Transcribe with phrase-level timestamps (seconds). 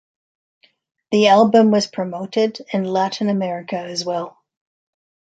[1.11, 4.41] The album was promoted in Latin America as well.